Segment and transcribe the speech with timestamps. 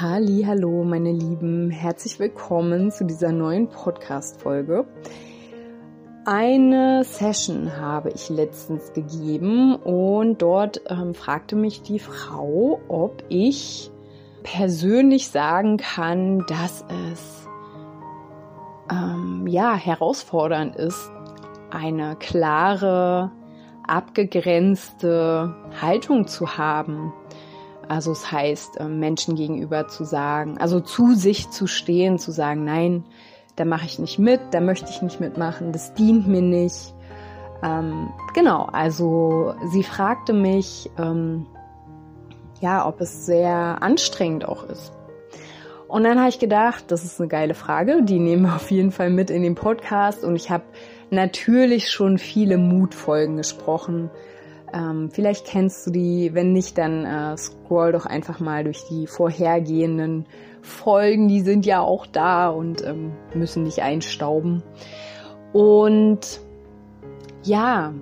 [0.00, 4.86] Halli, hallo, meine Lieben, herzlich willkommen zu dieser neuen Podcast-Folge.
[6.24, 13.90] Eine Session habe ich letztens gegeben und dort ähm, fragte mich die Frau, ob ich
[14.42, 16.82] persönlich sagen kann, dass
[17.12, 17.46] es
[18.90, 21.10] ähm, ja herausfordernd ist,
[21.70, 23.32] eine klare,
[23.86, 27.12] abgegrenzte Haltung zu haben
[27.90, 32.62] also es heißt, ähm, Menschen gegenüber zu sagen, also zu sich zu stehen, zu sagen,
[32.62, 33.02] nein,
[33.56, 36.94] da mache ich nicht mit, da möchte ich nicht mitmachen, das dient mir nicht.
[37.64, 41.46] Ähm, genau, also sie fragte mich, ähm,
[42.60, 44.92] ja, ob es sehr anstrengend auch ist.
[45.88, 48.92] Und dann habe ich gedacht, das ist eine geile Frage, die nehmen wir auf jeden
[48.92, 50.22] Fall mit in den Podcast.
[50.22, 50.62] Und ich habe
[51.10, 54.10] natürlich schon viele Mutfolgen gesprochen,
[54.72, 59.06] ähm, vielleicht kennst du die, wenn nicht, dann äh, scroll doch einfach mal durch die
[59.06, 60.26] vorhergehenden
[60.62, 64.62] Folgen, die sind ja auch da und ähm, müssen nicht einstauben.
[65.52, 66.40] Und
[67.42, 67.94] ja,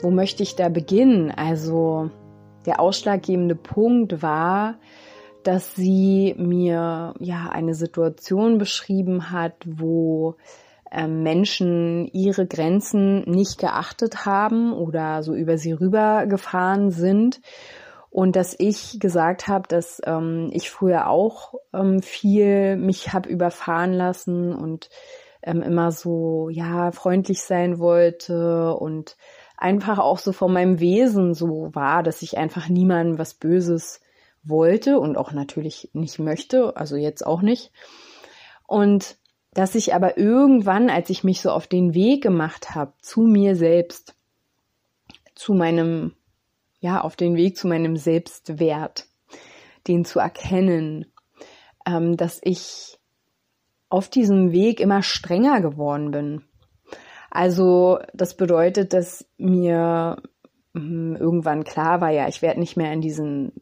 [0.00, 1.30] wo möchte ich da beginnen?
[1.30, 2.10] Also
[2.66, 4.76] der ausschlaggebende Punkt war,
[5.42, 10.36] dass sie mir ja eine Situation beschrieben hat, wo
[11.06, 17.40] Menschen ihre Grenzen nicht geachtet haben oder so über sie rübergefahren sind.
[18.10, 23.92] Und dass ich gesagt habe, dass ähm, ich früher auch ähm, viel mich habe überfahren
[23.92, 24.90] lassen und
[25.42, 29.16] ähm, immer so, ja, freundlich sein wollte und
[29.56, 34.00] einfach auch so von meinem Wesen so war, dass ich einfach niemandem was Böses
[34.42, 37.70] wollte und auch natürlich nicht möchte, also jetzt auch nicht.
[38.66, 39.19] Und
[39.52, 43.56] dass ich aber irgendwann, als ich mich so auf den Weg gemacht habe zu mir
[43.56, 44.14] selbst,
[45.34, 46.14] zu meinem,
[46.80, 49.06] ja, auf den Weg zu meinem Selbstwert,
[49.88, 51.06] den zu erkennen,
[51.86, 52.98] ähm, dass ich
[53.88, 56.42] auf diesem Weg immer strenger geworden bin.
[57.30, 60.22] Also das bedeutet, dass mir
[60.74, 63.52] hm, irgendwann klar war, ja, ich werde nicht mehr in diesen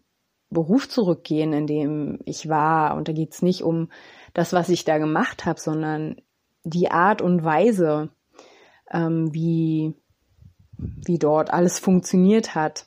[0.50, 2.97] Beruf zurückgehen, in dem ich war.
[2.97, 3.91] Und da geht's nicht um
[4.34, 6.16] das, was ich da gemacht habe, sondern
[6.65, 8.11] die Art und Weise,
[8.91, 9.94] ähm, wie,
[10.77, 12.87] wie dort alles funktioniert hat.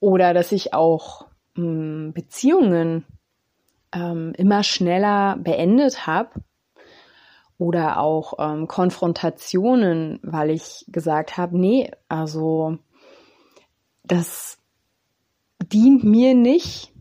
[0.00, 1.26] Oder dass ich auch
[1.56, 3.04] ähm, Beziehungen
[3.92, 6.30] ähm, immer schneller beendet habe.
[7.58, 12.78] Oder auch ähm, Konfrontationen, weil ich gesagt habe, nee, also
[14.04, 14.58] das
[15.72, 16.92] dient mir nicht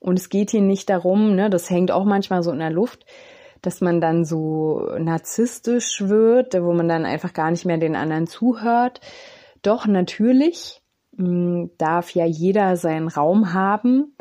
[0.00, 3.04] und es geht hier nicht darum, ne, das hängt auch manchmal so in der Luft,
[3.62, 8.26] dass man dann so narzisstisch wird, wo man dann einfach gar nicht mehr den anderen
[8.26, 9.00] zuhört.
[9.62, 10.80] Doch natürlich
[11.16, 14.14] mh, hm, darf ja jeder seinen Raum haben.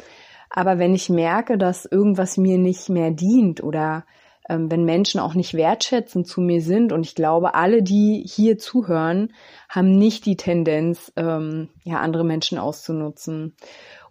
[0.49, 4.05] Aber wenn ich merke, dass irgendwas mir nicht mehr dient oder
[4.49, 8.57] ähm, wenn Menschen auch nicht wertschätzend zu mir sind und ich glaube, alle, die hier
[8.57, 9.33] zuhören,
[9.69, 13.55] haben nicht die Tendenz, ähm, ja, andere Menschen auszunutzen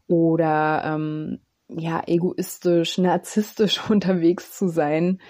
[0.06, 5.20] oder ähm, ja, egoistisch, narzisstisch unterwegs zu sein,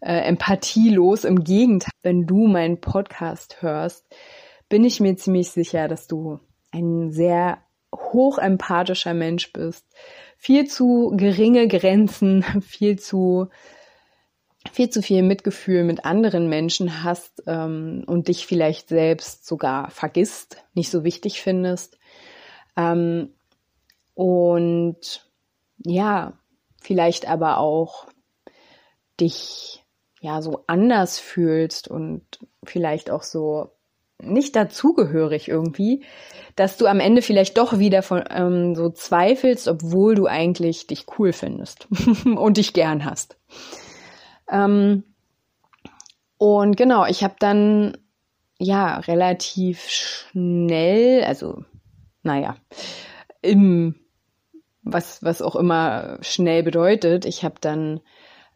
[0.00, 1.24] äh, empathielos.
[1.24, 4.04] Im Gegenteil, wenn du meinen Podcast hörst,
[4.68, 6.40] bin ich mir ziemlich sicher, dass du
[6.72, 7.58] ein sehr
[7.94, 9.86] hochempathischer Mensch bist,
[10.36, 13.48] viel zu geringe Grenzen, viel zu
[14.72, 20.64] viel zu viel Mitgefühl mit anderen Menschen hast ähm, und dich vielleicht selbst sogar vergisst,
[20.74, 21.98] nicht so wichtig findest.
[22.76, 23.30] Ähm,
[24.14, 25.25] und
[25.78, 26.34] ja,
[26.80, 28.06] vielleicht aber auch
[29.20, 29.84] dich
[30.20, 32.24] ja so anders fühlst und
[32.64, 33.70] vielleicht auch so
[34.22, 36.04] nicht dazugehörig irgendwie,
[36.54, 41.04] dass du am Ende vielleicht doch wieder von ähm, so zweifelst, obwohl du eigentlich dich
[41.18, 41.86] cool findest
[42.24, 43.36] und dich gern hast.
[44.50, 45.04] Ähm,
[46.38, 47.98] und genau, ich habe dann
[48.58, 51.64] ja relativ schnell, also
[52.22, 52.56] naja,
[53.42, 53.96] im
[54.86, 57.26] was, was auch immer schnell bedeutet.
[57.26, 58.00] Ich habe dann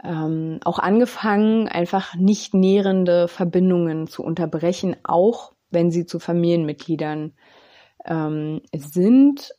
[0.03, 7.35] ähm, auch angefangen, einfach nicht nährende Verbindungen zu unterbrechen, auch wenn sie zu Familienmitgliedern
[8.06, 9.53] ähm, sind,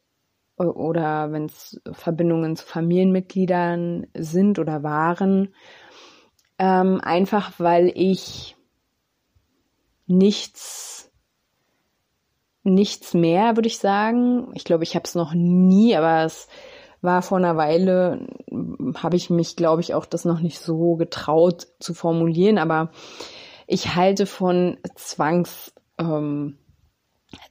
[0.58, 5.54] oder wenn es Verbindungen zu Familienmitgliedern sind oder waren.
[6.60, 8.56] Ähm, einfach weil ich
[10.06, 11.00] nichts,
[12.63, 14.52] nichts mehr, würde ich sagen.
[14.54, 16.48] Ich glaube, ich habe es noch nie, aber es
[17.02, 18.28] war vor einer Weile,
[18.96, 22.92] habe ich mich, glaube ich, auch das noch nicht so getraut zu formulieren, aber
[23.68, 26.58] ich halte von Zwangs, ähm,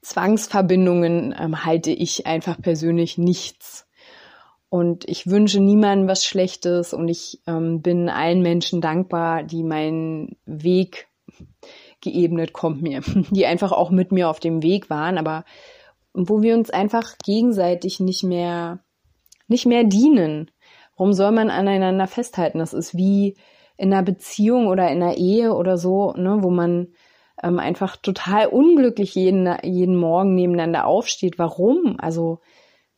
[0.02, 3.88] Zwangsverbindungen ähm, halte ich einfach persönlich nichts.
[4.68, 10.36] Und ich wünsche niemandem was Schlechtes und ich ähm, bin allen Menschen dankbar, die meinen
[10.44, 11.08] Weg
[12.00, 13.00] geebnet kommt mir,
[13.30, 15.44] die einfach auch mit mir auf dem Weg waren, aber
[16.12, 18.80] wo wir uns einfach gegenseitig nicht mehr,
[19.48, 20.50] nicht mehr dienen.
[20.96, 22.58] Warum soll man aneinander festhalten?
[22.58, 23.36] Das ist wie
[23.76, 26.88] in einer Beziehung oder in einer Ehe oder so, ne, wo man
[27.42, 31.38] ähm, einfach total unglücklich jeden, jeden Morgen nebeneinander aufsteht.
[31.38, 31.96] Warum?
[31.98, 32.40] Also,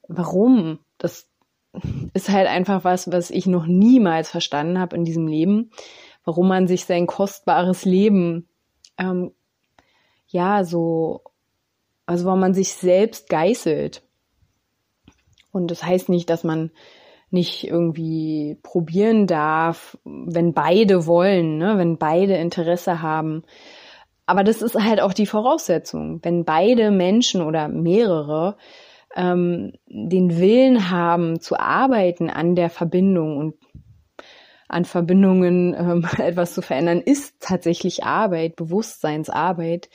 [0.08, 0.80] warum?
[0.98, 1.28] Das
[2.14, 5.70] ist halt einfach was, was ich noch niemals verstanden habe in diesem Leben,
[6.24, 8.48] warum man sich sein kostbares Leben
[9.02, 9.32] ähm,
[10.28, 11.22] ja so,
[12.06, 14.02] also warum man sich selbst geißelt.
[15.50, 16.70] Und das heißt nicht, dass man
[17.30, 21.78] nicht irgendwie probieren darf, wenn beide wollen, ne?
[21.78, 23.42] wenn beide Interesse haben.
[24.26, 26.20] Aber das ist halt auch die Voraussetzung.
[26.22, 28.56] Wenn beide Menschen oder mehrere
[29.16, 33.54] ähm, den Willen haben zu arbeiten an der Verbindung und
[34.72, 39.88] an Verbindungen ähm, etwas zu verändern, ist tatsächlich Arbeit, Bewusstseinsarbeit,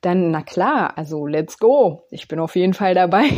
[0.00, 2.04] dann na klar, also let's go.
[2.10, 3.28] Ich bin auf jeden Fall dabei,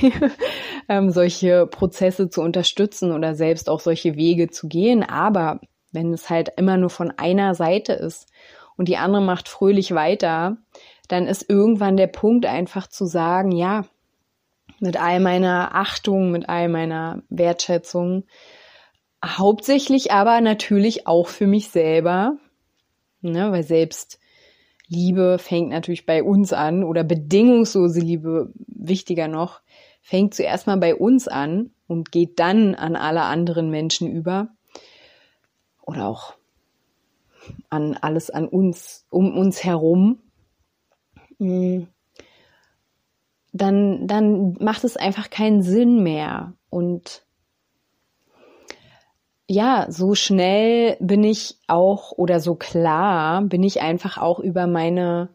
[0.89, 5.03] ähm, solche Prozesse zu unterstützen oder selbst auch solche Wege zu gehen.
[5.03, 5.61] Aber
[5.91, 8.29] wenn es halt immer nur von einer Seite ist
[8.77, 10.57] und die andere macht fröhlich weiter,
[11.09, 13.85] dann ist irgendwann der Punkt einfach zu sagen, ja,
[14.81, 18.25] mit all meiner Achtung, mit all meiner Wertschätzung,
[19.25, 22.37] hauptsächlich aber natürlich auch für mich selber,
[23.21, 24.19] ne, weil selbst
[24.89, 29.61] Liebe fängt natürlich bei uns an oder bedingungslose Liebe, wichtiger noch,
[30.03, 34.49] fängt zuerst mal bei uns an und geht dann an alle anderen Menschen über
[35.83, 36.35] oder auch
[37.71, 40.21] an alles an uns, um uns herum.
[41.39, 41.87] Hm
[43.53, 46.55] dann, dann macht es einfach keinen Sinn mehr.
[46.71, 47.25] Und
[49.49, 55.31] ja, so schnell bin ich auch oder so klar bin ich einfach auch über meine,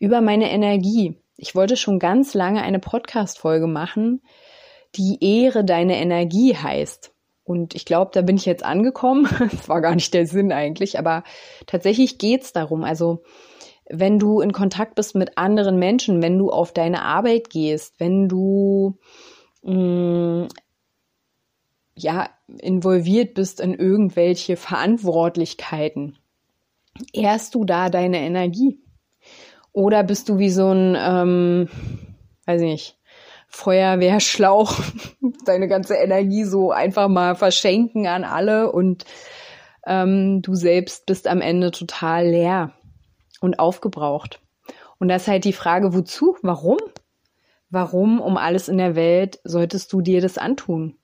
[0.00, 1.20] über meine Energie.
[1.36, 4.22] Ich wollte schon ganz lange eine Podcast-Folge machen,
[4.96, 7.12] die Ehre deine Energie heißt.
[7.44, 9.26] Und ich glaube, da bin ich jetzt angekommen.
[9.50, 11.24] Das war gar nicht der Sinn eigentlich, aber
[11.66, 12.84] tatsächlich geht's darum.
[12.84, 13.22] Also
[13.88, 18.28] wenn du in Kontakt bist mit anderen Menschen, wenn du auf deine Arbeit gehst, wenn
[18.28, 18.98] du
[19.62, 20.48] mh, mm,
[22.02, 22.30] ja
[22.60, 26.18] involviert bist in irgendwelche Verantwortlichkeiten,
[27.12, 28.80] ehrst du da deine Energie?
[29.72, 31.68] Oder bist du wie so ein, ähm,
[32.46, 32.98] weiß ich nicht,
[33.48, 34.78] Feuerwehrschlauch,
[35.46, 39.04] deine ganze Energie so einfach mal verschenken an alle und
[39.86, 42.72] ähm, du selbst bist am Ende total leer
[43.40, 44.40] und aufgebraucht.
[44.98, 46.36] Und das ist halt die Frage, wozu?
[46.42, 46.78] Warum?
[47.70, 50.97] Warum um alles in der Welt solltest du dir das antun?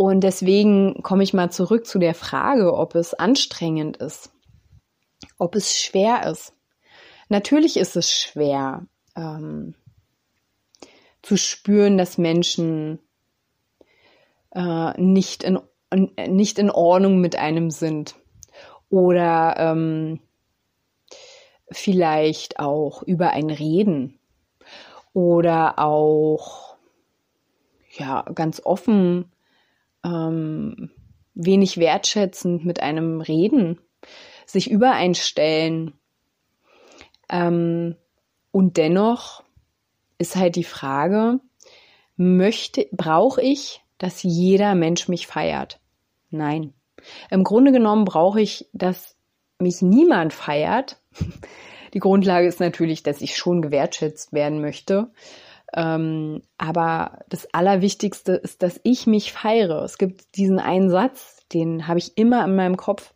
[0.00, 4.30] Und deswegen komme ich mal zurück zu der Frage, ob es anstrengend ist,
[5.38, 6.54] ob es schwer ist.
[7.28, 8.86] Natürlich ist es schwer
[9.16, 9.74] ähm,
[11.20, 13.00] zu spüren, dass Menschen
[14.52, 15.58] äh, nicht, in,
[16.28, 18.14] nicht in Ordnung mit einem sind
[18.90, 20.20] oder ähm,
[21.72, 24.20] vielleicht auch über ein Reden
[25.12, 26.76] oder auch
[27.96, 29.32] ja ganz offen
[30.04, 30.90] ähm,
[31.34, 33.80] wenig wertschätzend mit einem Reden
[34.46, 35.94] sich übereinstellen.
[37.28, 37.96] Ähm,
[38.50, 39.42] und dennoch
[40.18, 41.40] ist halt die Frage
[42.16, 45.80] möchte brauche ich dass jeder Mensch mich feiert?
[46.30, 46.72] Nein.
[47.30, 49.16] Im Grunde genommen brauche ich dass
[49.58, 51.00] mich niemand feiert.
[51.94, 55.10] Die Grundlage ist natürlich, dass ich schon gewertschätzt werden möchte.
[55.74, 59.82] Ähm, aber das Allerwichtigste ist, dass ich mich feiere.
[59.82, 63.14] Es gibt diesen einen Satz, den habe ich immer in meinem Kopf.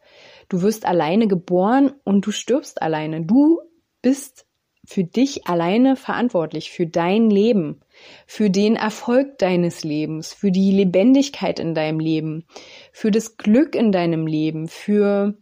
[0.48, 3.22] Du wirst alleine geboren und du stirbst alleine.
[3.22, 3.60] Du
[4.02, 4.46] bist
[4.84, 7.80] für dich alleine verantwortlich, für dein Leben,
[8.26, 12.46] für den Erfolg deines Lebens, für die Lebendigkeit in deinem Leben,
[12.92, 15.38] für das Glück in deinem Leben, für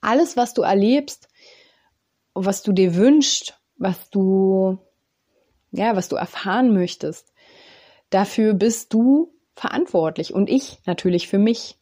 [0.00, 1.28] alles, was du erlebst
[2.36, 4.78] was du dir wünschst, was du,
[5.70, 7.32] ja, was du erfahren möchtest.
[8.10, 11.76] Dafür bist du verantwortlich und ich natürlich für mich.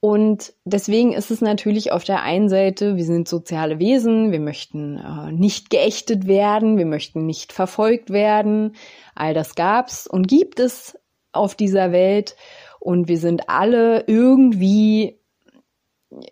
[0.00, 4.98] Und deswegen ist es natürlich auf der einen Seite, wir sind soziale Wesen, wir möchten
[4.98, 8.76] äh, nicht geächtet werden, wir möchten nicht verfolgt werden.
[9.14, 10.98] All das gab's und gibt es
[11.32, 12.36] auf dieser Welt.
[12.80, 15.18] Und wir sind alle irgendwie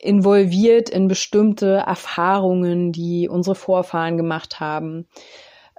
[0.00, 5.06] involviert in bestimmte Erfahrungen, die unsere Vorfahren gemacht haben.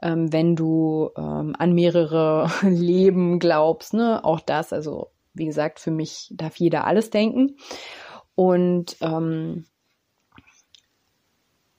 [0.04, 5.92] Ähm, wenn du ähm, an mehrere Leben glaubst, ne, auch das, also wie gesagt, für
[5.92, 7.56] mich darf jeder alles denken.
[8.36, 9.66] Und ähm,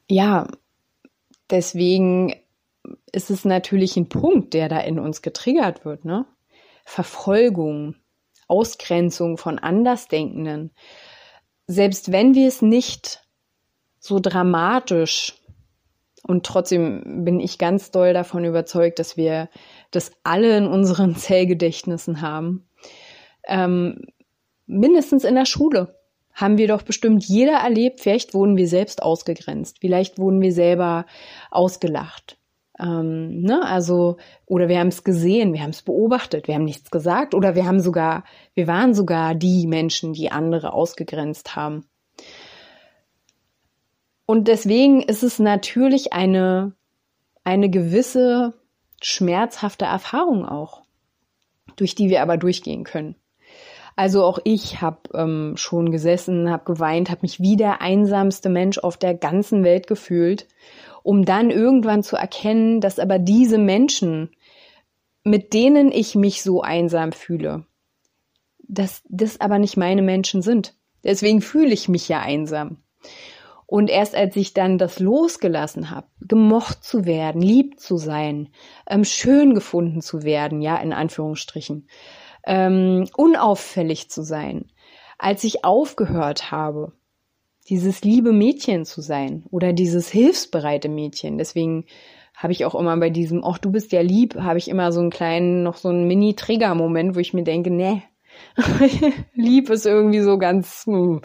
[0.09, 0.47] ja,
[1.50, 2.35] deswegen
[3.12, 6.26] ist es natürlich ein Punkt, der da in uns getriggert wird, ne?
[6.85, 7.97] Verfolgung,
[8.49, 10.73] Ausgrenzung von Andersdenkenden.
[11.66, 13.23] Selbst wenn wir es nicht
[13.99, 15.35] so dramatisch
[16.26, 19.49] und trotzdem bin ich ganz doll davon überzeugt, dass wir
[19.90, 22.69] das alle in unseren Zellgedächtnissen haben,
[23.47, 24.07] ähm,
[24.66, 25.99] mindestens in der Schule
[26.33, 31.07] haben wir doch bestimmt jeder erlebt, vielleicht wurden wir selbst ausgegrenzt, vielleicht wurden wir selber
[31.50, 32.38] ausgelacht.
[32.81, 33.62] Ähm, ne?
[33.64, 34.16] Also,
[34.47, 37.66] oder wir haben es gesehen, wir haben es beobachtet, wir haben nichts gesagt, oder wir
[37.66, 41.87] haben sogar, wir waren sogar die Menschen, die andere ausgegrenzt haben.
[44.26, 46.73] Und deswegen ist es natürlich eine,
[47.45, 48.54] eine gewisse
[49.02, 50.83] schmerzhafte Erfahrung auch,
[51.76, 53.16] durch die wir aber durchgehen können.
[53.97, 58.78] Also auch ich habe ähm, schon gesessen, habe geweint, habe mich wie der einsamste Mensch
[58.78, 60.49] auf der ganzen Welt gefühlt,
[61.02, 64.31] um dann irgendwann zu erkennen, dass aber diese Menschen,
[65.23, 67.66] mit denen ich mich so einsam fühle,
[68.59, 70.75] dass das aber nicht meine Menschen sind.
[71.04, 72.78] Deswegen fühle ich mich ja einsam.
[73.75, 78.50] Und erst als ich dann das losgelassen habe, gemocht zu werden, lieb zu sein,
[78.88, 81.88] ähm, schön gefunden zu werden, ja, in Anführungsstrichen,
[82.47, 84.66] ähm, unauffällig zu sein,
[85.19, 86.93] als ich aufgehört habe,
[87.69, 91.37] dieses liebe Mädchen zu sein oder dieses hilfsbereite Mädchen.
[91.37, 91.87] Deswegen
[92.37, 95.00] habe ich auch immer bei diesem, ach, du bist ja lieb, habe ich immer so
[95.00, 98.04] einen kleinen, noch so einen Mini-Trigger-Moment, wo ich mir denke, nee,
[99.35, 100.85] lieb ist irgendwie so ganz.
[100.87, 101.23] Hm.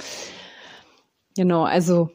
[1.36, 2.10] genau, also,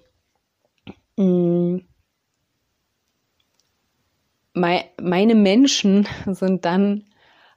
[4.54, 7.04] meine Menschen sind dann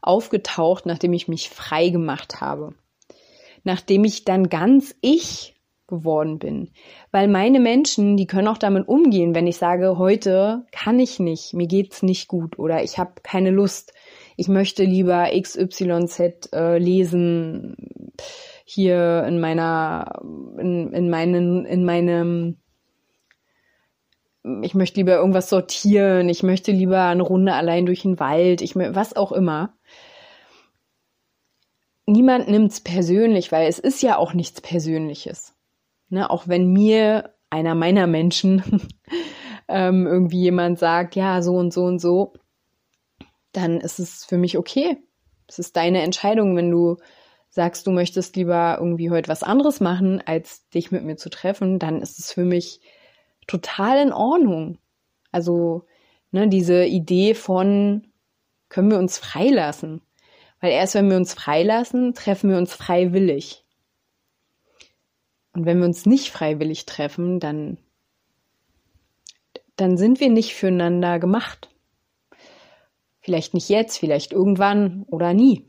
[0.01, 2.73] aufgetaucht, nachdem ich mich frei gemacht habe.
[3.63, 5.55] Nachdem ich dann ganz ich
[5.87, 6.71] geworden bin.
[7.11, 11.53] Weil meine Menschen, die können auch damit umgehen, wenn ich sage, heute kann ich nicht,
[11.53, 13.93] mir geht's nicht gut oder ich habe keine Lust.
[14.35, 17.75] Ich möchte lieber XYZ äh, lesen
[18.65, 20.21] hier in meiner
[20.59, 22.57] in, in meinen in meinem
[24.61, 28.75] ich möchte lieber irgendwas sortieren, ich möchte lieber eine Runde allein durch den Wald, ich
[28.75, 29.77] was auch immer
[32.07, 35.53] niemand nimmt es persönlich, weil es ist ja auch nichts Persönliches.
[36.09, 36.29] Ne?
[36.29, 38.63] Auch wenn mir einer meiner Menschen
[39.67, 42.33] ähm, irgendwie jemand sagt, ja, so und so und so,
[43.51, 44.97] dann ist es für mich okay.
[45.47, 46.97] Es ist deine Entscheidung, wenn du
[47.49, 51.79] sagst, du möchtest lieber irgendwie heute was anderes machen, als dich mit mir zu treffen,
[51.79, 52.81] dann ist es für mich
[53.47, 54.77] total in Ordnung.
[55.31, 55.85] Also,
[56.31, 58.07] ne, diese Idee von,
[58.69, 60.01] können wir uns freilassen?
[60.59, 63.63] Weil erst wenn wir uns freilassen, treffen wir uns freiwillig.
[65.53, 67.77] Und wenn wir uns nicht freiwillig treffen, dann,
[69.75, 71.69] dann sind wir nicht füreinander gemacht.
[73.21, 75.65] Vielleicht nicht jetzt, vielleicht irgendwann oder nie.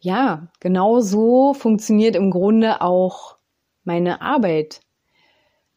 [0.00, 3.36] Ja, genau so funktioniert im Grunde auch
[3.84, 4.80] meine Arbeit.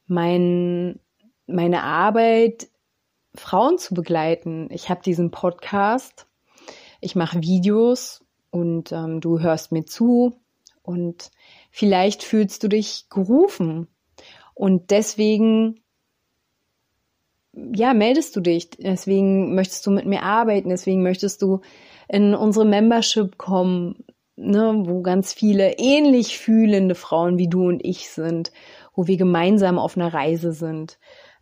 [0.08, 1.00] Mein,
[1.48, 2.68] meine Arbeit,
[3.36, 4.70] Frauen zu begleiten.
[4.72, 6.28] Ich habe diesen Podcast.
[7.02, 10.40] Ich mache Videos und ähm, du hörst mir zu.
[10.82, 11.32] Und
[11.72, 13.88] vielleicht fühlst du dich gerufen.
[14.54, 15.82] Und deswegen
[17.74, 21.62] ja, meldest du dich, deswegen möchtest du mit mir arbeiten, deswegen möchtest du
[22.08, 24.04] in unsere Membership kommen,
[24.36, 28.52] ne, wo ganz viele ähnlich fühlende Frauen wie du und ich sind,
[28.96, 30.98] wo wir gemeinsam auf einer Reise sind,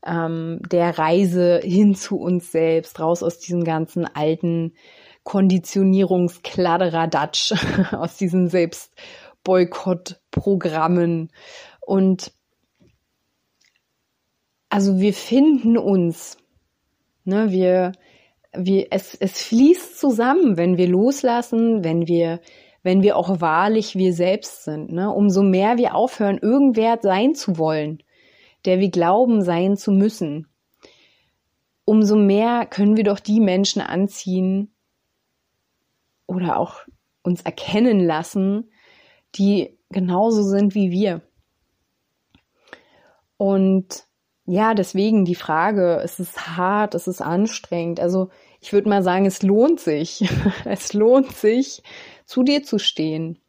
[0.06, 4.74] ähm, der Reise hin zu uns selbst, raus aus diesem ganzen alten
[5.24, 7.54] Konditionierungskladderadatsch
[7.94, 11.32] aus diesen Selbstboykottprogrammen.
[11.80, 12.34] Und
[14.70, 16.38] also wir finden uns,
[17.24, 17.94] ne, wir,
[18.54, 22.40] wir, es, es fließt zusammen, wenn wir loslassen, wenn wir,
[22.84, 27.58] wenn wir auch wahrlich wir selbst sind, ne, umso mehr wir aufhören, irgendwer sein zu
[27.58, 28.04] wollen,
[28.66, 30.48] der wir glauben sein zu müssen,
[31.86, 34.74] umso mehr können wir doch die Menschen anziehen,
[36.28, 36.82] oder auch
[37.22, 38.72] uns erkennen lassen,
[39.36, 41.22] die genauso sind wie wir.
[43.38, 44.06] Und
[44.46, 48.00] ja, deswegen die Frage, es ist hart, es ist anstrengend.
[48.00, 50.28] Also ich würde mal sagen, es lohnt sich.
[50.66, 51.82] es lohnt sich,
[52.26, 53.40] zu dir zu stehen,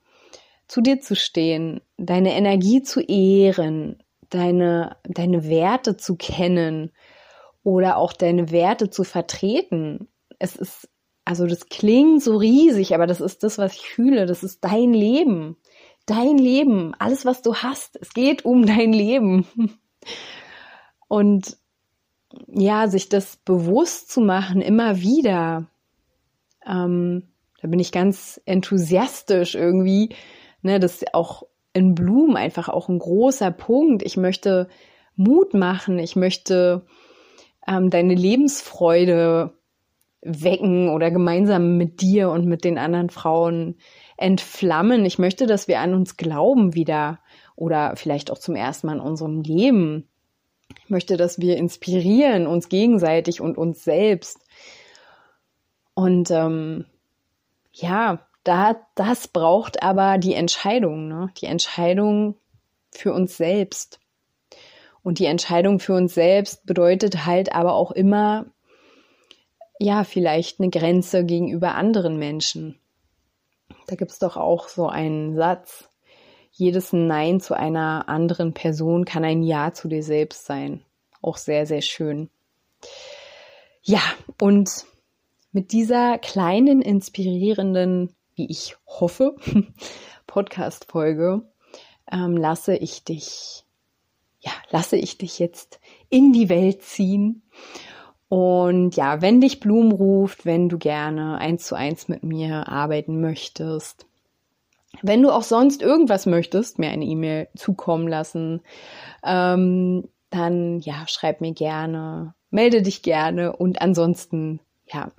[0.67, 6.91] zu dir zu stehen, deine Energie zu ehren, deine, deine Werte zu kennen
[7.63, 10.09] oder auch deine Werte zu vertreten.
[10.39, 10.89] Es ist,
[11.25, 14.27] also das klingt so riesig, aber das ist das, was ich fühle.
[14.27, 15.57] Das ist dein Leben.
[16.07, 16.95] Dein Leben.
[16.99, 17.97] Alles, was du hast.
[18.01, 19.47] Es geht um dein Leben.
[21.09, 21.57] Und
[22.49, 25.69] ja, sich das bewusst zu machen, immer wieder,
[26.67, 27.34] ähm,
[27.65, 30.11] da bin ich ganz enthusiastisch irgendwie,
[30.61, 34.03] ne, das ist auch in Blumen einfach auch ein großer Punkt.
[34.03, 34.69] Ich möchte
[35.17, 36.85] Mut machen, ich möchte
[37.67, 39.55] ähm, deine Lebensfreude
[40.21, 43.77] wecken oder gemeinsam mit dir und mit den anderen Frauen
[44.19, 45.07] entflammen.
[45.07, 47.19] Ich möchte, dass wir an uns glauben wieder
[47.57, 50.07] oder vielleicht auch zum ersten Mal in unserem Leben.
[50.85, 54.41] Ich möchte, dass wir inspirieren uns gegenseitig und uns selbst.
[55.95, 56.85] Und ähm,
[57.75, 61.31] ja, da, das braucht aber die Entscheidung, ne?
[61.39, 62.37] die Entscheidung
[62.93, 63.99] für uns selbst.
[65.03, 68.47] Und die Entscheidung für uns selbst bedeutet halt aber auch immer,
[69.79, 72.79] ja, vielleicht eine Grenze gegenüber anderen Menschen.
[73.87, 75.89] Da gibt's doch auch so einen Satz.
[76.53, 80.85] Jedes Nein zu einer anderen Person kann ein Ja zu dir selbst sein.
[81.21, 82.31] Auch sehr, sehr schön.
[83.83, 84.01] Ja,
[84.41, 84.87] und
[85.55, 89.37] mit dieser kleinen, inspirierenden, wie ich hoffe,
[90.27, 91.43] Podcast-Folge
[92.13, 93.65] ähm, lasse ich dich
[94.45, 95.81] ja, lasse ich dich jetzt
[96.11, 97.43] in die Welt ziehen.
[98.29, 103.21] Und ja, wenn dich Blum ruft, wenn du gerne eins zu eins mit mir arbeiten
[103.21, 104.07] möchtest,
[105.03, 108.61] wenn du auch sonst irgendwas möchtest, mir eine E-Mail zukommen lassen,
[109.25, 115.11] ähm, dann ja, schreib mir gerne, melde dich gerne und ansonsten, ja,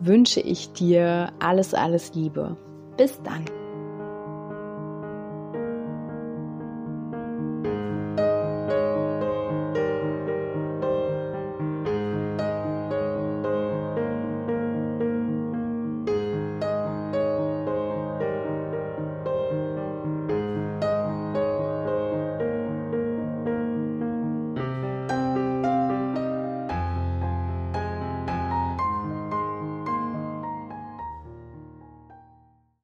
[0.00, 2.56] wünsche ich dir alles, alles Liebe.
[2.96, 3.44] Bis dann.